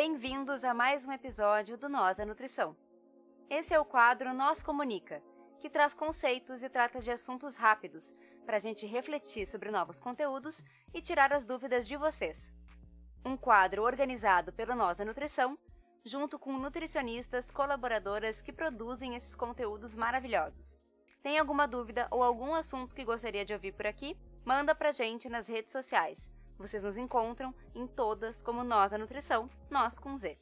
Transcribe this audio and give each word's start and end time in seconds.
Bem-vindos 0.00 0.62
a 0.62 0.72
mais 0.72 1.04
um 1.06 1.10
episódio 1.10 1.76
do 1.76 1.88
Nós 1.88 2.20
a 2.20 2.24
Nutrição. 2.24 2.76
Esse 3.50 3.74
é 3.74 3.80
o 3.80 3.84
quadro 3.84 4.32
Nós 4.32 4.62
Comunica, 4.62 5.20
que 5.58 5.68
traz 5.68 5.92
conceitos 5.92 6.62
e 6.62 6.68
trata 6.68 7.00
de 7.00 7.10
assuntos 7.10 7.56
rápidos 7.56 8.14
para 8.46 8.58
a 8.58 8.60
gente 8.60 8.86
refletir 8.86 9.44
sobre 9.44 9.72
novos 9.72 9.98
conteúdos 9.98 10.62
e 10.94 11.02
tirar 11.02 11.32
as 11.32 11.44
dúvidas 11.44 11.84
de 11.84 11.96
vocês. 11.96 12.52
Um 13.26 13.36
quadro 13.36 13.82
organizado 13.82 14.52
pelo 14.52 14.76
Nós 14.76 15.00
a 15.00 15.04
Nutrição, 15.04 15.58
junto 16.04 16.38
com 16.38 16.52
nutricionistas 16.52 17.50
colaboradoras 17.50 18.40
que 18.40 18.52
produzem 18.52 19.16
esses 19.16 19.34
conteúdos 19.34 19.96
maravilhosos. 19.96 20.78
Tem 21.24 21.40
alguma 21.40 21.66
dúvida 21.66 22.06
ou 22.12 22.22
algum 22.22 22.54
assunto 22.54 22.94
que 22.94 23.04
gostaria 23.04 23.44
de 23.44 23.52
ouvir 23.52 23.72
por 23.72 23.88
aqui? 23.88 24.16
Manda 24.44 24.76
pra 24.76 24.92
gente 24.92 25.28
nas 25.28 25.48
redes 25.48 25.72
sociais. 25.72 26.30
Vocês 26.58 26.82
nos 26.82 26.98
encontram 26.98 27.54
em 27.72 27.86
todas 27.86 28.42
como 28.42 28.64
Nós 28.64 28.92
a 28.92 28.98
Nutrição, 28.98 29.48
nós 29.70 30.00
com 30.00 30.16
Z. 30.16 30.36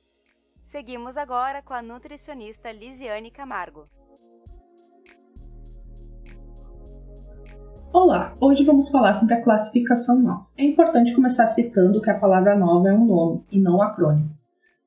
Seguimos 0.62 1.14
agora 1.18 1.60
com 1.60 1.74
a 1.74 1.82
nutricionista 1.82 2.72
Lisiane 2.72 3.30
Camargo. 3.30 3.86
Olá, 7.92 8.34
hoje 8.40 8.64
vamos 8.64 8.88
falar 8.88 9.12
sobre 9.12 9.34
a 9.34 9.42
classificação 9.42 10.18
nova. 10.18 10.46
É 10.56 10.64
importante 10.64 11.14
começar 11.14 11.46
citando 11.46 12.00
que 12.00 12.08
a 12.08 12.18
palavra 12.18 12.56
nova 12.56 12.88
é 12.88 12.94
um 12.94 13.04
nome 13.04 13.44
e 13.52 13.60
não 13.60 13.76
um 13.76 13.82
acrônimo. 13.82 14.34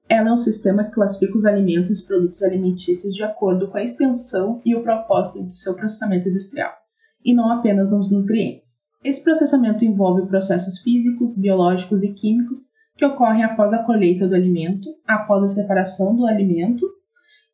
Ela 0.10 0.30
é 0.30 0.34
um 0.34 0.38
sistema 0.38 0.84
que 0.84 0.96
classifica 0.96 1.38
os 1.38 1.46
alimentos 1.46 2.00
e 2.00 2.08
produtos 2.08 2.42
alimentícios 2.42 3.14
de 3.14 3.24
acordo 3.24 3.68
com 3.68 3.78
a 3.78 3.84
extensão 3.84 4.64
e 4.66 4.76
o 4.76 4.82
propósito 4.82 5.44
do 5.44 5.52
seu 5.52 5.76
processamento 5.76 6.28
industrial, 6.28 6.74
e 7.24 7.36
não 7.36 7.52
apenas 7.52 7.92
os 7.92 8.12
nutrientes. 8.12 8.89
Esse 9.04 9.24
processamento 9.24 9.86
envolve 9.86 10.28
processos 10.28 10.80
físicos, 10.80 11.38
biológicos 11.38 12.04
e 12.04 12.14
químicos 12.14 12.64
que 12.98 13.06
ocorrem 13.06 13.44
após 13.44 13.72
a 13.72 13.84
colheita 13.84 14.28
do 14.28 14.36
alimento, 14.36 14.90
após 15.08 15.42
a 15.42 15.48
separação 15.48 16.14
do 16.14 16.26
alimento 16.26 16.86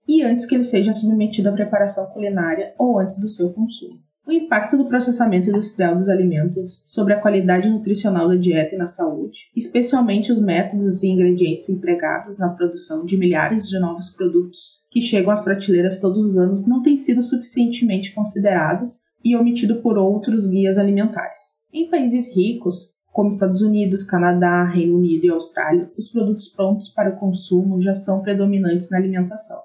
e 0.08 0.24
antes 0.24 0.46
que 0.46 0.56
ele 0.56 0.64
seja 0.64 0.92
submetido 0.92 1.50
à 1.50 1.52
preparação 1.52 2.08
culinária 2.08 2.74
ou 2.80 3.00
antes 3.00 3.20
do 3.20 3.30
seu 3.30 3.54
consumo. 3.54 4.04
O 4.28 4.32
impacto 4.32 4.76
do 4.76 4.88
processamento 4.88 5.50
industrial 5.50 5.96
dos 5.96 6.10
alimentos 6.10 6.84
sobre 6.88 7.14
a 7.14 7.22
qualidade 7.22 7.70
nutricional 7.70 8.28
da 8.28 8.36
dieta 8.36 8.74
e 8.74 8.78
na 8.78 8.88
saúde, 8.88 9.38
especialmente 9.56 10.32
os 10.32 10.42
métodos 10.42 11.04
e 11.04 11.10
ingredientes 11.10 11.70
empregados 11.70 12.40
na 12.40 12.50
produção 12.50 13.06
de 13.06 13.18
milhares 13.18 13.70
de 13.70 13.78
novos 13.78 14.10
produtos 14.10 14.88
que 14.90 15.00
chegam 15.00 15.32
às 15.32 15.44
prateleiras 15.44 16.00
todos 16.00 16.26
os 16.26 16.40
anos, 16.40 16.68
não 16.68 16.82
tem 16.82 16.98
sido 16.98 17.22
suficientemente 17.22 18.16
considerados 18.16 19.05
e 19.26 19.36
omitido 19.36 19.82
por 19.82 19.98
outros 19.98 20.48
guias 20.48 20.78
alimentares. 20.78 21.60
Em 21.74 21.90
países 21.90 22.32
ricos, 22.34 22.94
como 23.12 23.30
Estados 23.30 23.64
Unidos, 23.64 24.04
Canadá, 24.04 24.66
Reino 24.66 24.98
Unido 24.98 25.26
e 25.26 25.30
Austrália, 25.32 25.92
os 25.98 26.10
produtos 26.10 26.48
prontos 26.50 26.90
para 26.90 27.10
o 27.10 27.18
consumo 27.18 27.82
já 27.82 27.96
são 27.96 28.22
predominantes 28.22 28.92
na 28.92 28.98
alimentação. 28.98 29.60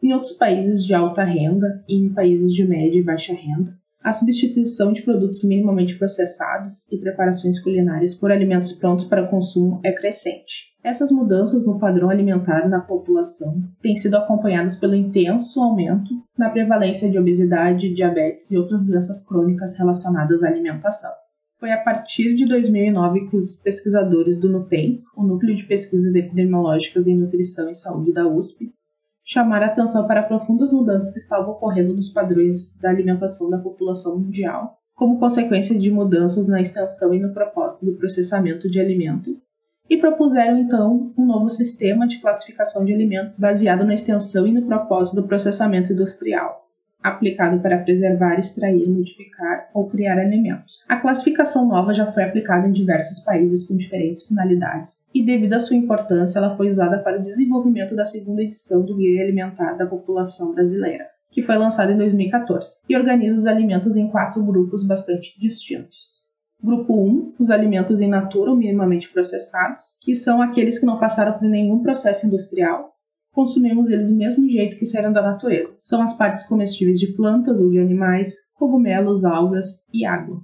Em 0.00 0.12
outros 0.12 0.32
países 0.32 0.86
de 0.86 0.94
alta 0.94 1.24
renda 1.24 1.82
e 1.88 1.96
em 1.96 2.14
países 2.14 2.54
de 2.54 2.64
média 2.64 2.98
e 2.98 3.02
baixa 3.02 3.34
renda, 3.34 3.76
a 4.02 4.12
substituição 4.12 4.92
de 4.92 5.02
produtos 5.02 5.44
minimamente 5.44 5.96
processados 5.98 6.90
e 6.90 6.98
preparações 6.98 7.62
culinárias 7.62 8.14
por 8.14 8.32
alimentos 8.32 8.72
prontos 8.72 9.04
para 9.04 9.26
consumo 9.26 9.80
é 9.84 9.92
crescente. 9.92 10.70
Essas 10.82 11.10
mudanças 11.12 11.66
no 11.66 11.78
padrão 11.78 12.08
alimentar 12.08 12.66
na 12.66 12.80
população 12.80 13.62
têm 13.82 13.96
sido 13.96 14.16
acompanhadas 14.16 14.74
pelo 14.76 14.94
intenso 14.94 15.60
aumento 15.60 16.10
na 16.38 16.48
prevalência 16.48 17.10
de 17.10 17.18
obesidade, 17.18 17.92
diabetes 17.92 18.50
e 18.50 18.56
outras 18.56 18.86
doenças 18.86 19.22
crônicas 19.26 19.76
relacionadas 19.76 20.42
à 20.42 20.48
alimentação. 20.48 21.12
Foi 21.58 21.70
a 21.70 21.78
partir 21.78 22.34
de 22.34 22.46
2009 22.46 23.28
que 23.28 23.36
os 23.36 23.56
pesquisadores 23.56 24.40
do 24.40 24.48
NUPENS, 24.48 25.04
o 25.14 25.22
Núcleo 25.22 25.54
de 25.54 25.64
Pesquisas 25.64 26.14
Epidemiológicas 26.14 27.06
em 27.06 27.14
Nutrição 27.14 27.68
e 27.68 27.74
Saúde 27.74 28.14
da 28.14 28.26
USP, 28.26 28.72
chamar 29.32 29.62
atenção 29.62 30.08
para 30.08 30.24
profundas 30.24 30.72
mudanças 30.72 31.12
que 31.12 31.18
estavam 31.20 31.52
ocorrendo 31.52 31.94
nos 31.94 32.08
padrões 32.08 32.76
da 32.78 32.90
alimentação 32.90 33.48
da 33.48 33.58
população 33.58 34.18
mundial, 34.18 34.76
como 34.92 35.20
consequência 35.20 35.78
de 35.78 35.88
mudanças 35.88 36.48
na 36.48 36.60
extensão 36.60 37.14
e 37.14 37.20
no 37.20 37.32
propósito 37.32 37.86
do 37.86 37.94
processamento 37.94 38.68
de 38.68 38.80
alimentos, 38.80 39.42
e 39.88 39.96
propuseram 39.96 40.58
então 40.58 41.12
um 41.16 41.24
novo 41.24 41.48
sistema 41.48 42.08
de 42.08 42.18
classificação 42.18 42.84
de 42.84 42.92
alimentos 42.92 43.38
baseado 43.38 43.84
na 43.84 43.94
extensão 43.94 44.48
e 44.48 44.52
no 44.52 44.62
propósito 44.62 45.14
do 45.16 45.28
processamento 45.28 45.92
industrial 45.92 46.69
aplicado 47.02 47.60
para 47.60 47.78
preservar, 47.78 48.38
extrair, 48.38 48.88
modificar 48.88 49.68
ou 49.74 49.88
criar 49.88 50.18
alimentos. 50.18 50.84
A 50.88 50.96
classificação 50.96 51.66
nova 51.66 51.92
já 51.92 52.10
foi 52.12 52.24
aplicada 52.24 52.68
em 52.68 52.72
diversos 52.72 53.20
países 53.20 53.66
com 53.66 53.76
diferentes 53.76 54.26
finalidades, 54.26 55.04
e 55.14 55.24
devido 55.24 55.54
à 55.54 55.60
sua 55.60 55.76
importância, 55.76 56.38
ela 56.38 56.56
foi 56.56 56.68
usada 56.68 56.98
para 56.98 57.18
o 57.18 57.22
desenvolvimento 57.22 57.96
da 57.96 58.04
segunda 58.04 58.42
edição 58.42 58.84
do 58.84 58.96
Guia 58.96 59.22
Alimentar 59.22 59.74
da 59.74 59.86
População 59.86 60.52
Brasileira, 60.52 61.06
que 61.30 61.42
foi 61.42 61.56
lançada 61.56 61.92
em 61.92 61.96
2014, 61.96 62.80
e 62.88 62.96
organiza 62.96 63.40
os 63.40 63.46
alimentos 63.46 63.96
em 63.96 64.08
quatro 64.08 64.42
grupos 64.44 64.86
bastante 64.86 65.38
distintos. 65.38 66.28
Grupo 66.62 66.94
1, 66.94 67.36
os 67.38 67.50
alimentos 67.50 68.02
in 68.02 68.08
natura 68.08 68.50
ou 68.50 68.56
minimamente 68.56 69.08
processados, 69.08 69.98
que 70.02 70.14
são 70.14 70.42
aqueles 70.42 70.78
que 70.78 70.84
não 70.84 70.98
passaram 70.98 71.38
por 71.38 71.48
nenhum 71.48 71.82
processo 71.82 72.26
industrial 72.26 72.94
consumimos 73.32 73.88
eles 73.88 74.06
do 74.06 74.14
mesmo 74.14 74.48
jeito 74.48 74.76
que 74.76 74.84
saíram 74.84 75.12
da 75.12 75.22
natureza. 75.22 75.78
São 75.82 76.02
as 76.02 76.16
partes 76.16 76.42
comestíveis 76.46 76.98
de 76.98 77.08
plantas 77.08 77.60
ou 77.60 77.70
de 77.70 77.78
animais, 77.78 78.36
cogumelos, 78.54 79.24
algas 79.24 79.86
e 79.92 80.04
água. 80.04 80.40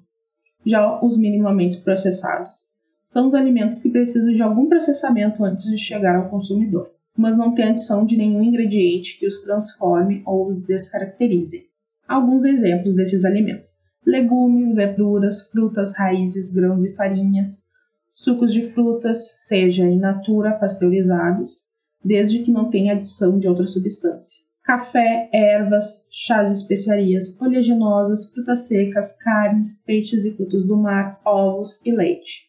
Já 0.64 1.00
os 1.04 1.19
minimamente 1.19 1.78
processados 1.78 2.76
são 3.04 3.28
os 3.28 3.34
alimentos 3.34 3.78
que 3.78 3.88
precisam 3.88 4.32
de 4.32 4.42
algum 4.42 4.69
processamento 4.69 5.44
antes 5.44 5.66
de 5.66 5.78
chegar 5.78 6.16
ao 6.16 6.28
consumidor, 6.28 6.91
mas 7.16 7.36
não 7.36 7.54
têm 7.54 7.66
adição 7.66 8.04
de 8.04 8.16
nenhum 8.16 8.42
ingrediente 8.42 9.16
que 9.18 9.26
os 9.26 9.41
transforme 9.42 10.22
ou 10.26 10.48
os 10.48 10.56
descaracterize. 10.66 11.66
Alguns 12.08 12.44
exemplos 12.44 12.97
desses 12.97 13.24
alimentos: 13.24 13.76
legumes, 14.04 14.74
verduras, 14.74 15.42
frutas, 15.48 15.94
raízes, 15.94 16.53
grãos 16.53 16.84
e 16.84 16.94
farinhas, 16.94 17.66
sucos 18.10 18.53
de 18.53 18.72
frutas, 18.72 19.47
seja 19.47 19.84
in 19.84 19.98
natura 19.98 20.54
pasteurizados, 20.54 21.66
desde 22.06 22.38
que 22.40 22.52
não 22.52 22.70
tenha 22.70 22.92
adição 22.92 23.38
de 23.38 23.48
outra 23.48 23.66
substância. 23.66 24.44
Café, 24.62 25.28
ervas, 25.32 26.06
chás 26.10 26.52
especiarias, 26.52 27.36
oleaginosas, 27.40 28.30
frutas 28.30 28.66
secas, 28.66 29.12
carnes, 29.18 29.82
peixes 29.84 30.24
e 30.24 30.32
frutos 30.34 30.66
do 30.66 30.76
mar, 30.76 31.20
ovos 31.24 31.84
e 31.84 31.92
leite. 31.92 32.46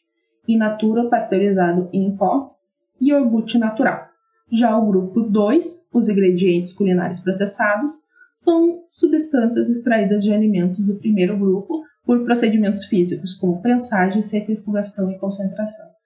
In 0.47 0.57
natura 0.57 1.09
pasteurizado 1.09 1.90
em 1.91 2.16
pó 2.16 2.56
e 3.00 3.09
iogurte 3.09 3.57
natural. 3.57 4.07
Já 4.51 4.78
o 4.78 4.88
grupo 4.88 5.22
2, 5.22 5.88
os 5.94 6.09
ingredientes 6.09 6.74
culinários 6.74 7.19
processados, 7.19 8.07
são 8.35 8.84
substâncias 8.89 9.69
extraídas 9.69 10.24
de 10.24 10.31
alimentos 10.31 10.85
do 10.85 10.95
primeiro 10.95 11.38
grupo 11.38 11.84
por 12.06 12.24
procedimentos 12.24 12.85
físicos, 12.85 13.34
como 13.34 13.62
prensagem, 13.62 14.22
centrifugação 14.22 15.12
e 15.12 15.18
concentração. 15.18 15.97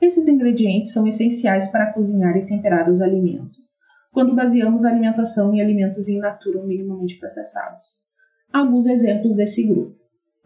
Esses 0.00 0.28
ingredientes 0.28 0.92
são 0.92 1.06
essenciais 1.06 1.68
para 1.68 1.92
cozinhar 1.92 2.36
e 2.36 2.46
temperar 2.46 2.90
os 2.90 3.00
alimentos, 3.00 3.76
quando 4.12 4.34
baseamos 4.34 4.84
a 4.84 4.90
alimentação 4.90 5.54
em 5.54 5.60
alimentos 5.60 6.06
in 6.06 6.18
natura 6.18 6.58
ou 6.58 6.66
minimamente 6.66 7.18
processados. 7.18 8.04
Alguns 8.52 8.86
exemplos 8.86 9.36
desse 9.36 9.66
grupo: 9.66 9.96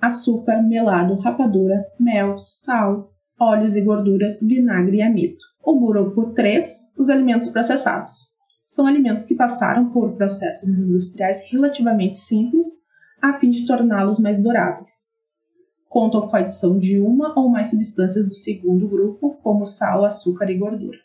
açúcar, 0.00 0.62
melado, 0.62 1.18
rapadura, 1.18 1.84
mel, 1.98 2.38
sal, 2.38 3.12
óleos 3.40 3.74
e 3.74 3.80
gorduras, 3.80 4.38
vinagre 4.40 4.98
e 4.98 5.02
amido. 5.02 5.38
O 5.64 5.84
grupo 5.84 6.32
3, 6.32 6.92
os 6.96 7.10
alimentos 7.10 7.48
processados. 7.48 8.30
São 8.64 8.86
alimentos 8.86 9.24
que 9.24 9.34
passaram 9.34 9.90
por 9.90 10.16
processos 10.16 10.68
industriais 10.68 11.44
relativamente 11.50 12.18
simples 12.18 12.68
a 13.20 13.34
fim 13.34 13.50
de 13.50 13.66
torná-los 13.66 14.20
mais 14.20 14.40
duráveis 14.40 15.09
contam 15.90 16.28
com 16.28 16.36
a 16.36 16.38
adição 16.38 16.78
de 16.78 17.00
uma 17.00 17.36
ou 17.36 17.48
mais 17.48 17.70
substâncias 17.70 18.28
do 18.28 18.34
segundo 18.34 18.88
grupo, 18.88 19.36
como 19.42 19.66
sal, 19.66 20.04
açúcar 20.04 20.48
e 20.48 20.56
gordura. 20.56 20.96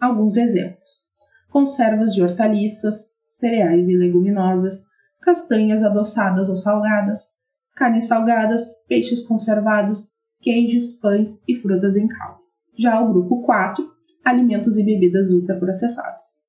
Alguns 0.00 0.36
exemplos: 0.36 1.04
conservas 1.48 2.12
de 2.12 2.22
hortaliças, 2.22 3.12
cereais 3.30 3.88
e 3.88 3.96
leguminosas, 3.96 4.84
castanhas 5.22 5.84
adoçadas 5.84 6.50
ou 6.50 6.56
salgadas, 6.56 7.28
carnes 7.76 8.08
salgadas, 8.08 8.68
peixes 8.88 9.24
conservados, 9.24 10.10
queijos, 10.40 10.94
pães 10.94 11.40
e 11.46 11.54
frutas 11.54 11.96
em 11.96 12.08
caldo. 12.08 12.40
Já 12.76 13.00
o 13.00 13.12
grupo 13.12 13.42
4, 13.42 13.88
alimentos 14.24 14.76
e 14.76 14.82
bebidas 14.82 15.30
ultraprocessados. 15.30 16.42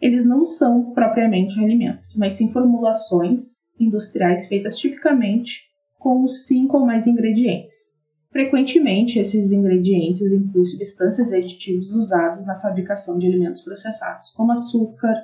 Eles 0.00 0.24
não 0.24 0.44
são 0.44 0.92
propriamente 0.92 1.58
alimentos, 1.58 2.14
mas 2.16 2.34
sim 2.34 2.52
formulações 2.52 3.62
industriais 3.80 4.46
feitas 4.46 4.78
tipicamente 4.78 5.71
com 6.02 6.26
cinco 6.26 6.78
ou 6.78 6.84
mais 6.84 7.06
ingredientes. 7.06 7.92
Frequentemente, 8.32 9.20
esses 9.20 9.52
ingredientes 9.52 10.32
incluem 10.32 10.64
substâncias 10.64 11.30
e 11.30 11.36
aditivos 11.36 11.92
usados 11.92 12.44
na 12.44 12.58
fabricação 12.58 13.18
de 13.18 13.26
alimentos 13.26 13.62
processados, 13.62 14.30
como 14.30 14.50
açúcar, 14.50 15.14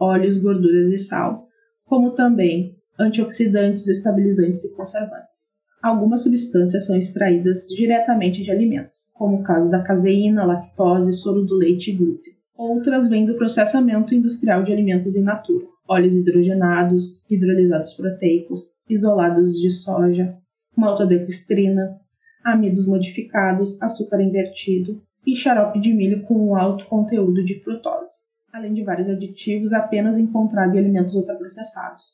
óleos, 0.00 0.38
gorduras 0.38 0.88
e 0.88 0.96
sal, 0.96 1.46
como 1.84 2.12
também 2.12 2.74
antioxidantes, 2.98 3.86
estabilizantes 3.86 4.64
e 4.64 4.74
conservantes. 4.74 5.54
Algumas 5.82 6.22
substâncias 6.22 6.86
são 6.86 6.96
extraídas 6.96 7.66
diretamente 7.68 8.42
de 8.42 8.50
alimentos, 8.50 9.10
como 9.14 9.40
o 9.40 9.42
caso 9.42 9.70
da 9.70 9.82
caseína, 9.82 10.46
lactose, 10.46 11.12
soro 11.12 11.42
do 11.42 11.56
leite 11.56 11.90
e 11.90 11.96
glúten. 11.96 12.32
Outras 12.56 13.08
vêm 13.08 13.26
do 13.26 13.34
processamento 13.34 14.14
industrial 14.14 14.62
de 14.62 14.72
alimentos 14.72 15.16
in 15.16 15.22
natura, 15.22 15.66
óleos 15.88 16.14
hidrogenados, 16.14 17.24
hidrolisados 17.30 17.94
proteicos, 17.94 18.74
isolados 18.88 19.60
de 19.60 19.70
soja, 19.70 20.36
maltodexistrina, 20.76 22.00
amidos 22.44 22.86
modificados, 22.86 23.80
açúcar 23.80 24.20
invertido 24.20 25.00
e 25.26 25.34
xarope 25.34 25.80
de 25.80 25.92
milho 25.92 26.22
com 26.24 26.54
alto 26.56 26.86
conteúdo 26.86 27.44
de 27.44 27.60
frutose, 27.60 28.24
além 28.52 28.74
de 28.74 28.82
vários 28.82 29.08
aditivos 29.08 29.72
apenas 29.72 30.18
encontrados 30.18 30.74
em 30.74 30.78
alimentos 30.78 31.14
ultraprocessados, 31.14 32.04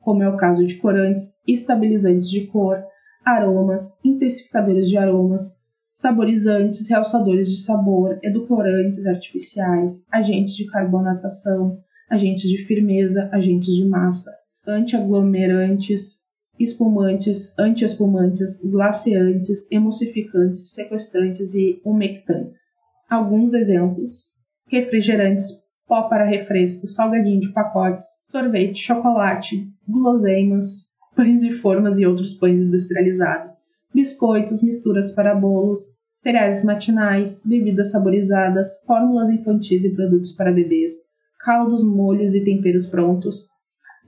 como 0.00 0.22
é 0.22 0.28
o 0.28 0.36
caso 0.36 0.66
de 0.66 0.76
corantes, 0.76 1.36
estabilizantes 1.46 2.28
de 2.28 2.46
cor, 2.46 2.82
aromas, 3.24 3.98
intensificadores 4.04 4.88
de 4.88 4.96
aromas, 4.96 5.58
saborizantes, 5.92 6.88
realçadores 6.88 7.50
de 7.50 7.60
sabor, 7.60 8.18
edulcorantes 8.22 9.04
artificiais, 9.06 10.04
agentes 10.12 10.54
de 10.54 10.66
carbonatação, 10.66 11.78
agentes 12.10 12.48
de 12.48 12.58
firmeza, 12.64 13.28
agentes 13.32 13.74
de 13.74 13.86
massa, 13.88 14.30
antiaglomerantes, 14.66 16.18
espumantes, 16.58 17.56
antiespumantes, 17.58 18.60
glaciantes, 18.62 19.70
emulsificantes, 19.70 20.72
sequestrantes 20.72 21.54
e 21.54 21.80
umectantes. 21.84 22.74
Alguns 23.08 23.54
exemplos: 23.54 24.34
refrigerantes, 24.66 25.46
pó 25.86 26.08
para 26.08 26.26
refresco, 26.26 26.86
salgadinho 26.86 27.40
de 27.40 27.52
pacotes, 27.52 28.06
sorvete, 28.24 28.78
chocolate, 28.78 29.66
guloseimas, 29.86 30.88
pães 31.16 31.40
de 31.40 31.52
formas 31.52 31.98
e 31.98 32.06
outros 32.06 32.34
pães 32.34 32.60
industrializados, 32.60 33.52
biscoitos, 33.94 34.62
misturas 34.62 35.10
para 35.12 35.34
bolos, 35.34 35.80
cereais 36.14 36.64
matinais, 36.64 37.42
bebidas 37.44 37.90
saborizadas, 37.90 38.80
fórmulas 38.86 39.30
infantis 39.30 39.84
e 39.84 39.94
produtos 39.94 40.32
para 40.32 40.52
bebês, 40.52 40.92
caldos, 41.38 41.84
molhos 41.84 42.34
e 42.34 42.44
temperos 42.44 42.86
prontos, 42.86 43.48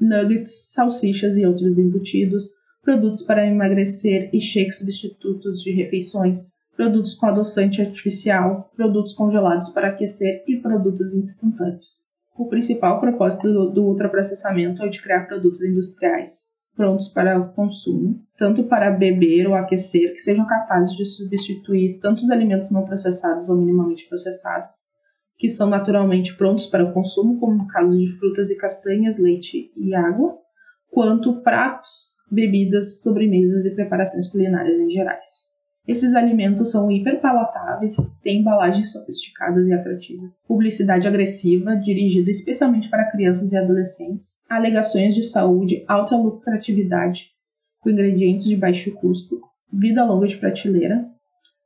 nuggets, 0.00 0.73
salsichas 0.73 1.37
e 1.37 1.47
outros 1.47 1.79
embutidos, 1.79 2.44
produtos 2.82 3.23
para 3.23 3.47
emagrecer 3.47 4.31
e 4.32 4.41
shakes 4.41 4.79
substitutos 4.79 5.62
de 5.62 5.73
refeições, 5.73 6.55
produtos 6.77 7.15
com 7.15 7.27
adoçante 7.27 7.82
artificial, 7.82 8.71
produtos 8.75 9.12
congelados 9.12 9.69
para 9.69 9.88
aquecer 9.88 10.43
e 10.49 10.56
produtos 10.56 11.15
instantâneos. 11.15 12.09
O 12.37 12.49
principal 12.49 12.99
propósito 13.00 13.53
do, 13.53 13.71
do 13.71 13.85
ultraprocessamento 13.85 14.83
é 14.83 14.87
o 14.87 14.91
de 14.91 15.03
criar 15.03 15.26
produtos 15.26 15.62
industriais 15.62 16.50
prontos 16.75 17.09
para 17.09 17.38
o 17.38 17.53
consumo, 17.53 18.25
tanto 18.38 18.65
para 18.65 18.91
beber 18.91 19.47
ou 19.47 19.55
aquecer, 19.55 20.12
que 20.12 20.19
sejam 20.19 20.47
capazes 20.47 20.97
de 20.97 21.05
substituir 21.05 21.99
tanto 21.99 22.21
os 22.21 22.31
alimentos 22.31 22.71
não 22.71 22.87
processados 22.87 23.50
ou 23.50 23.59
minimamente 23.59 24.09
processados, 24.09 24.76
que 25.40 25.48
são 25.48 25.70
naturalmente 25.70 26.37
prontos 26.37 26.66
para 26.66 26.84
o 26.84 26.92
consumo, 26.92 27.40
como 27.40 27.56
no 27.56 27.66
caso 27.66 27.98
de 27.98 28.12
frutas 28.19 28.50
e 28.50 28.58
castanhas, 28.58 29.19
leite 29.19 29.72
e 29.75 29.94
água, 29.94 30.37
quanto 30.90 31.40
pratos, 31.40 32.19
bebidas, 32.31 33.00
sobremesas 33.00 33.64
e 33.64 33.75
preparações 33.75 34.28
culinárias 34.28 34.78
em 34.78 34.90
gerais. 34.90 35.48
Esses 35.88 36.14
alimentos 36.14 36.70
são 36.70 36.90
hiperpalatáveis, 36.90 37.96
têm 38.22 38.40
embalagens 38.40 38.92
sofisticadas 38.92 39.66
e 39.66 39.72
atrativas, 39.72 40.37
publicidade 40.46 41.08
agressiva 41.08 41.75
dirigida 41.75 42.31
especialmente 42.31 42.90
para 42.90 43.10
crianças 43.10 43.50
e 43.52 43.56
adolescentes, 43.56 44.42
alegações 44.46 45.14
de 45.14 45.22
saúde, 45.22 45.82
alta 45.88 46.19
lucratividade, 46.19 47.31
com 47.81 47.88
ingredientes 47.88 48.46
de 48.46 48.56
baixo 48.56 48.92
custo, 48.92 49.40
vida 49.72 50.04
longa 50.04 50.26
de 50.26 50.37
prateleira, 50.37 51.02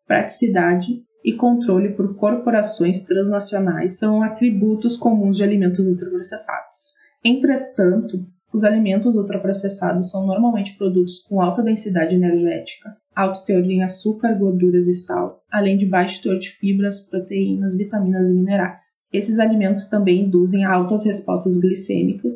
praticidade 0.07 1.03
e 1.25 1.33
controle 1.33 1.95
por 1.95 2.15
corporações 2.17 3.01
transnacionais 3.01 3.99
são 3.99 4.23
atributos 4.23 4.97
comuns 4.97 5.39
de 5.39 5.43
alimentos 5.43 5.81
ultraprocessados. 5.81 6.93
Entretanto, 7.25 8.19
os 8.53 8.63
alimentos 8.63 9.17
ultraprocessados 9.17 10.11
são 10.11 10.27
normalmente 10.27 10.77
produtos 10.77 11.21
com 11.21 11.41
alta 11.41 11.63
densidade 11.63 12.15
energética, 12.15 12.95
alto 13.17 13.45
teor 13.45 13.65
em 13.65 13.83
açúcar, 13.83 14.35
gorduras 14.35 14.87
e 14.87 14.95
sal, 14.95 15.43
além 15.51 15.79
de 15.79 15.87
baixo 15.87 16.23
teor 16.23 16.39
de 16.39 16.51
fibras, 16.51 17.01
proteínas, 17.01 17.75
vitaminas 17.75 18.29
e 18.29 18.35
minerais. 18.35 18.81
Esses 19.11 19.39
alimentos 19.39 19.87
também 19.87 20.27
induzem 20.27 20.65
altas 20.65 21.05
respostas 21.05 21.59
glicêmicas 21.59 22.35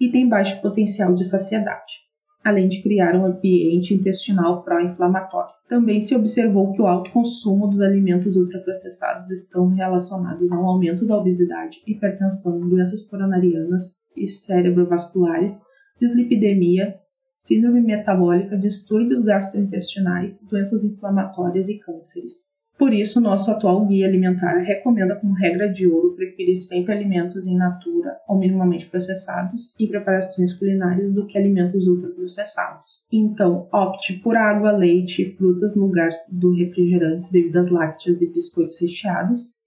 e 0.00 0.10
têm 0.10 0.28
baixo 0.28 0.60
potencial 0.62 1.14
de 1.14 1.24
saciedade 1.24 2.09
além 2.44 2.68
de 2.68 2.82
criar 2.82 3.14
um 3.14 3.26
ambiente 3.26 3.94
intestinal 3.94 4.62
pró-inflamatório. 4.62 5.52
Também 5.68 6.00
se 6.00 6.14
observou 6.16 6.72
que 6.72 6.80
o 6.80 6.86
alto 6.86 7.10
consumo 7.12 7.68
dos 7.68 7.80
alimentos 7.80 8.36
ultraprocessados 8.36 9.30
estão 9.30 9.68
relacionados 9.68 10.50
ao 10.50 10.64
aumento 10.64 11.06
da 11.06 11.16
obesidade, 11.16 11.82
hipertensão, 11.86 12.60
doenças 12.60 13.02
coronarianas 13.02 13.94
e 14.16 14.26
cerebrovasculares, 14.26 15.60
dislipidemia, 16.00 16.98
síndrome 17.38 17.80
metabólica, 17.80 18.56
distúrbios 18.56 19.22
gastrointestinais, 19.22 20.40
doenças 20.50 20.82
inflamatórias 20.82 21.68
e 21.68 21.78
cânceres. 21.78 22.59
Por 22.80 22.94
isso, 22.94 23.20
nosso 23.20 23.50
atual 23.50 23.84
guia 23.84 24.06
alimentar 24.06 24.56
recomenda 24.60 25.14
como 25.14 25.34
regra 25.34 25.68
de 25.68 25.86
ouro 25.86 26.14
preferir 26.16 26.56
sempre 26.56 26.94
alimentos 26.94 27.46
in 27.46 27.58
natura 27.58 28.16
ou 28.26 28.38
minimamente 28.38 28.86
processados 28.86 29.78
em 29.78 29.86
preparações 29.86 30.54
culinárias 30.54 31.12
do 31.12 31.26
que 31.26 31.36
alimentos 31.36 31.86
ultraprocessados. 31.86 33.06
Então, 33.12 33.68
opte 33.70 34.14
por 34.14 34.34
água, 34.34 34.72
leite 34.72 35.20
e 35.20 35.36
frutas 35.36 35.76
no 35.76 35.88
lugar 35.88 36.08
do 36.26 36.54
refrigerantes, 36.54 37.30
bebidas 37.30 37.68
lácteas 37.68 38.22
e 38.22 38.32
biscoitos 38.32 38.80
recheados. 38.80 39.58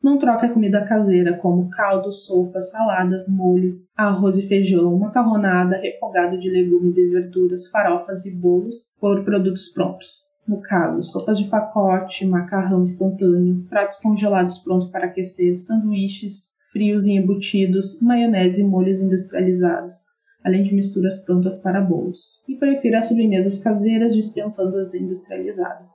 Não 0.00 0.16
troque 0.16 0.46
a 0.46 0.52
comida 0.52 0.84
caseira 0.84 1.36
como 1.38 1.68
caldo, 1.70 2.12
sopas, 2.12 2.70
saladas, 2.70 3.28
molho, 3.28 3.80
arroz 3.96 4.38
e 4.38 4.46
feijão, 4.46 4.96
macarronada, 4.96 5.76
refogado 5.76 6.38
de 6.38 6.48
legumes 6.48 6.96
e 6.96 7.08
verduras, 7.08 7.66
farofas 7.66 8.24
e 8.26 8.30
bolos 8.32 8.94
por 9.00 9.24
produtos 9.24 9.68
prontos 9.70 10.29
no 10.50 10.60
caso, 10.60 11.04
sopas 11.04 11.38
de 11.38 11.48
pacote, 11.48 12.26
macarrão 12.26 12.82
instantâneo, 12.82 13.64
pratos 13.68 13.98
congelados 13.98 14.58
prontos 14.58 14.90
para 14.90 15.06
aquecer, 15.06 15.60
sanduíches 15.60 16.58
frios 16.72 17.06
e 17.06 17.12
embutidos, 17.12 18.00
maionese 18.00 18.62
e 18.62 18.64
molhos 18.64 18.98
industrializados, 18.98 19.98
além 20.44 20.64
de 20.64 20.74
misturas 20.74 21.18
prontas 21.18 21.58
para 21.58 21.80
bolos. 21.80 22.42
E 22.48 22.56
prefira 22.56 22.98
as 22.98 23.06
sobremesas 23.06 23.58
caseiras 23.58 24.12
dispensando 24.12 24.76
as 24.76 24.92
industrializadas. 24.92 25.92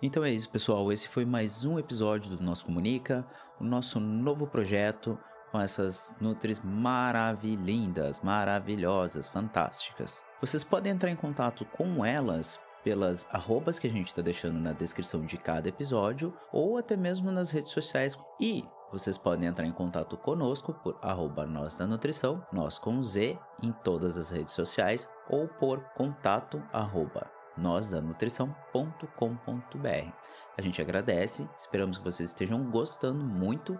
Então 0.00 0.24
é 0.24 0.30
isso, 0.30 0.48
pessoal. 0.48 0.92
Esse 0.92 1.08
foi 1.08 1.24
mais 1.24 1.64
um 1.64 1.80
episódio 1.80 2.36
do 2.36 2.42
Nosso 2.42 2.64
Comunica, 2.64 3.26
o 3.60 3.64
nosso 3.64 3.98
novo 3.98 4.46
projeto 4.46 5.18
com 5.50 5.60
essas 5.60 6.14
nutris 6.20 6.60
maravilhindas, 6.62 8.20
maravilhosas, 8.20 9.26
fantásticas. 9.26 10.22
Vocês 10.40 10.62
podem 10.62 10.92
entrar 10.92 11.10
em 11.10 11.16
contato 11.16 11.64
com 11.64 12.04
elas 12.04 12.60
pelas 12.84 13.26
arrobas 13.30 13.78
que 13.78 13.86
a 13.86 13.90
gente 13.90 14.08
está 14.08 14.22
deixando 14.22 14.58
na 14.58 14.72
descrição 14.72 15.24
de 15.24 15.36
cada 15.36 15.68
episódio 15.68 16.34
ou 16.52 16.78
até 16.78 16.96
mesmo 16.96 17.30
nas 17.30 17.50
redes 17.50 17.72
sociais. 17.72 18.16
E 18.40 18.64
vocês 18.90 19.18
podem 19.18 19.48
entrar 19.48 19.66
em 19.66 19.72
contato 19.72 20.16
conosco 20.16 20.72
por 20.72 20.98
arroba 21.02 21.46
nós 21.46 21.76
da 21.76 21.86
nutrição, 21.86 22.44
nós 22.52 22.78
com 22.78 23.02
Z 23.02 23.38
em 23.62 23.72
todas 23.72 24.16
as 24.16 24.30
redes 24.30 24.54
sociais 24.54 25.08
ou 25.28 25.46
por 25.46 25.80
contato 25.94 26.62
arroba 26.72 27.30
nósdanutrição.com.br. 27.58 30.12
A 30.56 30.62
gente 30.62 30.80
agradece, 30.80 31.48
esperamos 31.58 31.98
que 31.98 32.04
vocês 32.04 32.30
estejam 32.30 32.70
gostando 32.70 33.24
muito. 33.24 33.78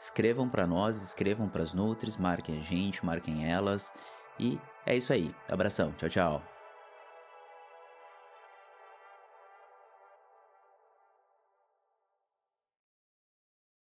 Escrevam 0.00 0.48
para 0.48 0.66
nós, 0.66 1.00
escrevam 1.00 1.48
para 1.48 1.62
as 1.62 1.72
Nutris, 1.72 2.16
marquem 2.16 2.58
a 2.58 2.62
gente, 2.62 3.06
marquem 3.06 3.50
elas. 3.50 3.92
E 4.38 4.60
é 4.84 4.96
isso 4.96 5.12
aí. 5.12 5.34
Abração, 5.48 5.92
tchau, 5.92 6.08
tchau. 6.08 6.51